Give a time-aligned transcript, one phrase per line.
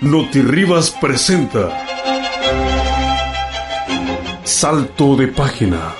[0.00, 1.70] Notirribas presenta
[4.44, 5.92] Salto de página.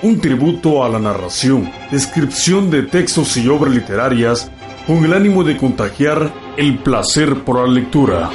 [0.00, 4.50] Un tributo a la narración, descripción de textos y obras literarias
[4.86, 8.30] con el ánimo de contagiar el placer por la lectura.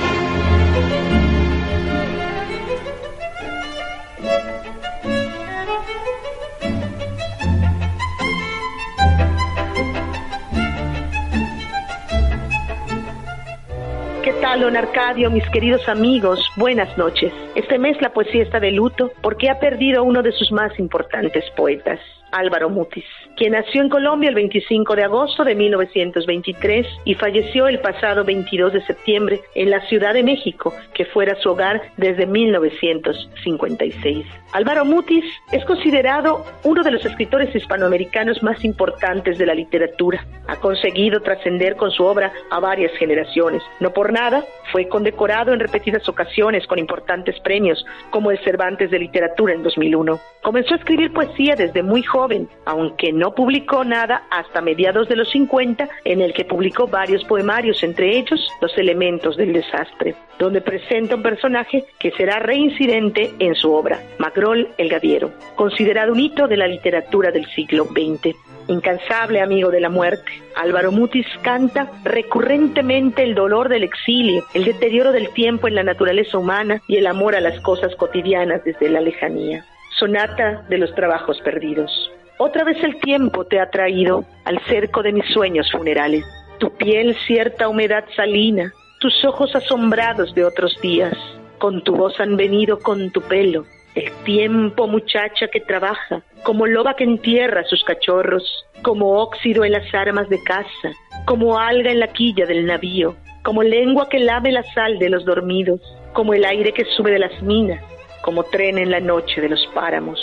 [14.58, 17.32] Don Arcadio, mis queridos amigos, buenas noches.
[17.54, 21.44] Este mes la poesía está de luto porque ha perdido uno de sus más importantes
[21.56, 22.00] poetas,
[22.32, 27.80] Álvaro Mutis, quien nació en Colombia el 25 de agosto de 1923 y falleció el
[27.80, 34.26] pasado 22 de septiembre en la Ciudad de México, que fuera su hogar desde 1956.
[34.52, 40.26] Álvaro Mutis es considerado uno de los escritores hispanoamericanos más importantes de la literatura.
[40.48, 43.62] Ha conseguido trascender con su obra a varias generaciones.
[43.80, 49.00] No por nada, fue condecorado en repetidas ocasiones con importantes premios, como el Cervantes de
[49.00, 50.20] Literatura en 2001.
[50.42, 52.19] Comenzó a escribir poesía desde muy joven,
[52.66, 57.82] aunque no publicó nada hasta mediados de los 50, en el que publicó varios poemarios,
[57.84, 63.72] entre ellos Los elementos del desastre, donde presenta un personaje que será reincidente en su
[63.72, 68.36] obra, Macrol el Gaviero, considerado un hito de la literatura del siglo XX.
[68.68, 75.12] Incansable amigo de la muerte, Álvaro Mutis canta recurrentemente el dolor del exilio, el deterioro
[75.12, 79.02] del tiempo en la naturaleza humana y el amor a las cosas cotidianas desde la
[79.02, 79.66] lejanía.
[80.00, 81.92] Sonata de los trabajos perdidos.
[82.38, 86.24] Otra vez el tiempo te ha traído al cerco de mis sueños funerales.
[86.58, 88.72] Tu piel cierta humedad salina,
[89.02, 91.18] tus ojos asombrados de otros días,
[91.58, 96.96] con tu voz han venido con tu pelo, el tiempo muchacha que trabaja, como loba
[96.96, 100.94] que entierra sus cachorros, como óxido en las armas de casa,
[101.26, 105.26] como alga en la quilla del navío, como lengua que lame la sal de los
[105.26, 105.82] dormidos,
[106.14, 107.84] como el aire que sube de las minas,
[108.22, 110.20] como tren en la noche de los páramos.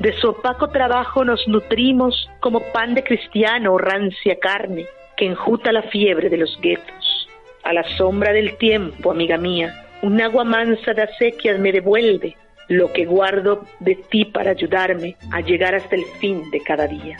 [0.00, 4.86] De su opaco trabajo nos nutrimos como pan de cristiano o rancia carne
[5.16, 7.28] que enjuta la fiebre de los guetos.
[7.64, 12.36] A la sombra del tiempo, amiga mía, un agua mansa de acequias me devuelve
[12.68, 17.16] lo que guardo de ti para ayudarme a llegar hasta el fin de cada día.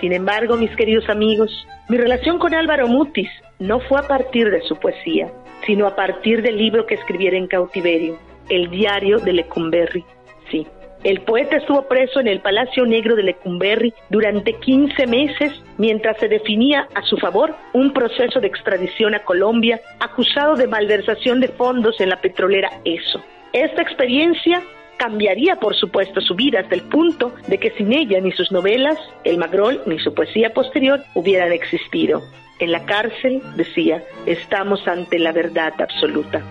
[0.00, 4.62] Sin embargo, mis queridos amigos, mi relación con Álvaro Mutis no fue a partir de
[4.62, 5.30] su poesía,
[5.66, 8.18] sino a partir del libro que escribiera en cautiverio,
[8.48, 10.04] El diario de Lecumberri.
[10.50, 10.66] Sí,
[11.04, 16.26] el poeta estuvo preso en el Palacio Negro de Lecumberri durante 15 meses mientras se
[16.26, 22.00] definía a su favor un proceso de extradición a Colombia acusado de malversación de fondos
[22.00, 23.22] en la petrolera ESO.
[23.52, 24.62] Esta experiencia
[24.96, 28.98] cambiaría, por supuesto, su vida hasta el punto de que sin ella ni sus novelas,
[29.24, 32.22] el Magrol ni su poesía posterior hubieran existido.
[32.58, 36.42] En la cárcel, decía, estamos ante la verdad absoluta.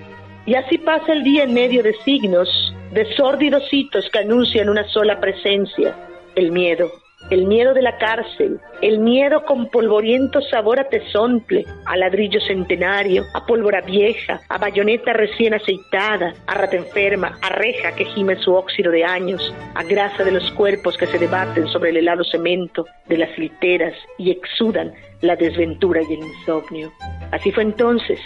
[0.46, 2.50] Y así pasa el día en medio de signos,
[2.92, 5.96] de sórdidos hitos que anuncian una sola presencia,
[6.36, 6.92] el miedo
[7.30, 13.24] el miedo de la cárcel, el miedo con polvoriento sabor a tesontle, a ladrillo centenario,
[13.34, 18.54] a pólvora vieja, a bayoneta recién aceitada, a rata enferma, a reja que gime su
[18.54, 22.86] óxido de años, a grasa de los cuerpos que se debaten sobre el helado cemento
[23.08, 26.92] de las literas y exudan la desventura y el insomnio.
[27.32, 28.20] Así fue entonces.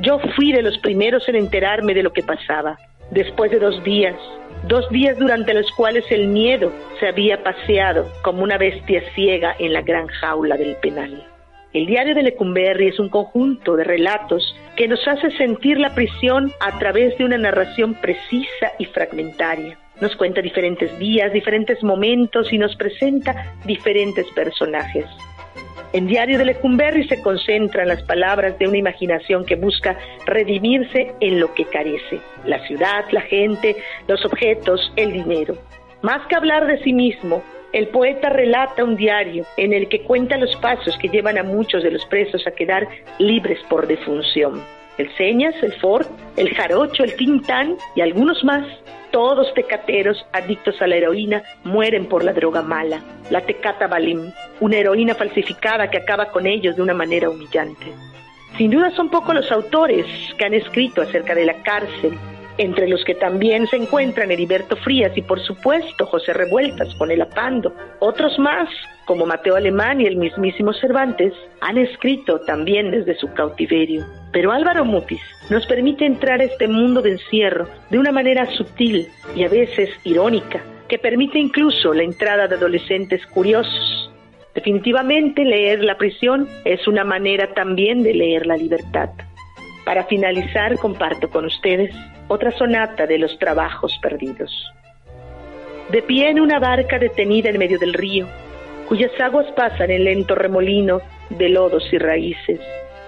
[0.00, 2.78] Yo fui de los primeros en enterarme de lo que pasaba.
[3.14, 4.16] Después de dos días,
[4.66, 9.72] dos días durante los cuales el miedo se había paseado como una bestia ciega en
[9.72, 11.24] la gran jaula del penal.
[11.72, 16.50] El diario de Lecumberri es un conjunto de relatos que nos hace sentir la prisión
[16.58, 19.78] a través de una narración precisa y fragmentaria.
[20.00, 25.06] Nos cuenta diferentes días, diferentes momentos y nos presenta diferentes personajes.
[25.92, 29.96] En Diario de Lecumberri se concentran las palabras de una imaginación que busca
[30.26, 33.76] redimirse en lo que carece, la ciudad, la gente,
[34.08, 35.56] los objetos, el dinero.
[36.02, 40.36] Más que hablar de sí mismo, el poeta relata un diario en el que cuenta
[40.36, 44.62] los pasos que llevan a muchos de los presos a quedar libres por defunción.
[44.98, 46.06] El Señas, el Ford,
[46.36, 48.66] el Jarocho, el Tintán y algunos más
[49.14, 54.76] todos tecateros adictos a la heroína mueren por la droga mala, la tecata balim, una
[54.76, 57.92] heroína falsificada que acaba con ellos de una manera humillante.
[58.56, 60.06] Sin duda son pocos los autores
[60.38, 62.16] que han escrito acerca de la cárcel,
[62.56, 67.22] entre los que también se encuentran Heriberto Frías y por supuesto José Revueltas con el
[67.22, 67.74] Apando.
[67.98, 68.68] Otros más,
[69.06, 74.06] como Mateo Alemán y el mismísimo Cervantes, han escrito también desde su cautiverio.
[74.32, 75.20] Pero Álvaro Mutis
[75.50, 79.90] nos permite entrar a este mundo de encierro de una manera sutil y a veces
[80.04, 84.03] irónica, que permite incluso la entrada de adolescentes curiosos.
[84.54, 89.10] Definitivamente leer la prisión es una manera también de leer la libertad.
[89.84, 91.94] Para finalizar, comparto con ustedes
[92.28, 94.50] otra sonata de los trabajos perdidos.
[95.90, 98.26] De pie en una barca detenida en medio del río,
[98.88, 102.60] cuyas aguas pasan en lento remolino de lodos y raíces,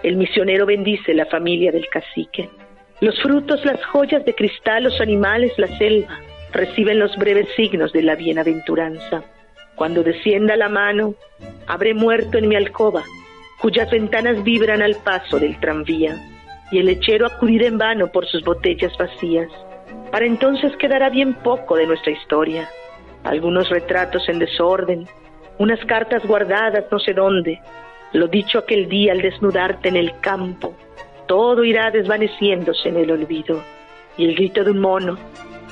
[0.02, 2.48] el misionero bendice la familia del cacique.
[3.00, 6.20] Los frutos, las joyas de cristal, los animales, la selva,
[6.52, 9.24] reciben los breves signos de la bienaventuranza.
[9.76, 11.14] Cuando descienda la mano,
[11.66, 13.04] habré muerto en mi alcoba,
[13.60, 16.16] cuyas ventanas vibran al paso del tranvía
[16.70, 19.48] y el lechero acudirá en vano por sus botellas vacías.
[20.10, 22.68] Para entonces quedará bien poco de nuestra historia,
[23.22, 25.06] algunos retratos en desorden,
[25.58, 27.60] unas cartas guardadas no sé dónde,
[28.12, 30.74] lo dicho aquel día al desnudarte en el campo,
[31.26, 33.62] todo irá desvaneciéndose en el olvido,
[34.16, 35.18] y el grito de un mono,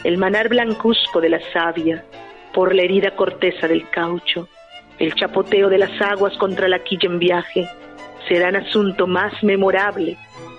[0.05, 2.05] el manar blancuzco de la savia,
[2.55, 4.49] por la herida corteza del caucho,
[4.99, 7.69] el chapoteo de las aguas contra la quilla en viaje,
[8.29, 10.17] serán asunto más memorable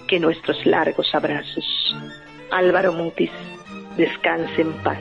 [0.08, 1.66] que nuestros largos abrazos.
[2.52, 3.32] Álvaro Mutis,
[3.98, 5.00] descanse en paz.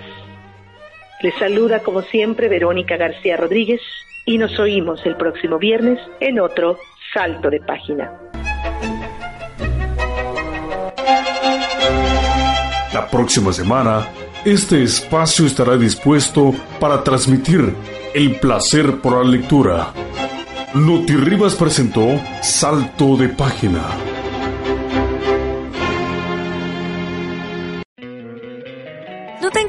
[1.21, 3.81] Les saluda como siempre Verónica García Rodríguez
[4.25, 6.79] y nos oímos el próximo viernes en otro
[7.13, 8.13] Salto de Página.
[12.93, 14.07] La próxima semana,
[14.45, 17.75] este espacio estará dispuesto para transmitir
[18.15, 19.93] el placer por la lectura.
[20.75, 23.83] Rivas presentó Salto de Página.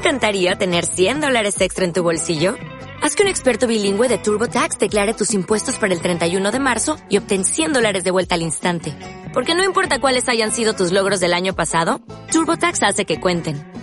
[0.06, 2.54] encantaría tener 100 dólares extra en tu bolsillo?
[3.02, 6.96] Haz que un experto bilingüe de TurboTax declare tus impuestos para el 31 de marzo
[7.10, 8.94] y obtén 100 dólares de vuelta al instante.
[9.34, 12.00] Porque no importa cuáles hayan sido tus logros del año pasado,
[12.30, 13.75] TurboTax hace que cuenten.